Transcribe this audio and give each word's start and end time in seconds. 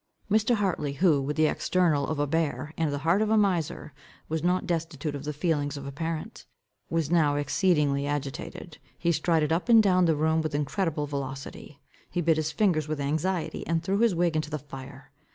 Mr. 0.31 0.55
Hartley, 0.55 0.93
who, 0.93 1.21
with 1.21 1.37
the 1.37 1.45
external 1.45 2.07
of 2.07 2.17
a 2.17 2.25
bear, 2.25 2.73
and 2.75 2.91
the 2.91 2.97
heart 3.05 3.21
of 3.21 3.29
a 3.29 3.37
miser, 3.37 3.93
was 4.27 4.41
not 4.43 4.65
destitute 4.65 5.13
of 5.13 5.25
the 5.25 5.31
feelings 5.31 5.77
of 5.77 5.85
a 5.85 5.91
parent, 5.91 6.47
was 6.89 7.11
now 7.11 7.35
exceedingly 7.35 8.07
agitated. 8.07 8.79
He 8.97 9.11
strided 9.11 9.51
up 9.51 9.69
and 9.69 9.77
down 9.83 10.05
the 10.05 10.15
room 10.15 10.41
with 10.41 10.55
incredible 10.55 11.05
velocity. 11.05 11.77
He 12.09 12.19
bit 12.19 12.37
his 12.37 12.51
fingers 12.51 12.87
with 12.87 12.99
anxiety, 12.99 13.63
and 13.67 13.83
threw 13.83 13.99
his 13.99 14.15
wig 14.15 14.35
into 14.35 14.49
the 14.49 14.57
fire. 14.57 15.11